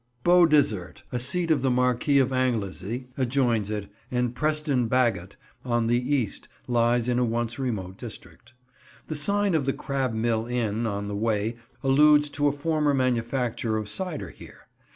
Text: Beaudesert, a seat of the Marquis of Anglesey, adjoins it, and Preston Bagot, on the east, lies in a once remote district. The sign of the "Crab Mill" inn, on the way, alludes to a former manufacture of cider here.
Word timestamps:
Beaudesert, 0.23 1.03
a 1.11 1.19
seat 1.19 1.51
of 1.51 1.61
the 1.61 1.69
Marquis 1.69 2.17
of 2.17 2.33
Anglesey, 2.33 3.09
adjoins 3.17 3.69
it, 3.69 3.87
and 4.09 4.33
Preston 4.33 4.87
Bagot, 4.87 5.35
on 5.63 5.85
the 5.85 6.15
east, 6.15 6.47
lies 6.67 7.07
in 7.07 7.19
a 7.19 7.23
once 7.23 7.59
remote 7.59 7.99
district. 7.99 8.53
The 9.09 9.15
sign 9.15 9.53
of 9.53 9.67
the 9.67 9.73
"Crab 9.73 10.15
Mill" 10.15 10.47
inn, 10.47 10.87
on 10.87 11.07
the 11.07 11.15
way, 11.15 11.57
alludes 11.83 12.29
to 12.31 12.47
a 12.47 12.51
former 12.51 12.95
manufacture 12.95 13.77
of 13.77 13.87
cider 13.87 14.31
here. 14.31 14.65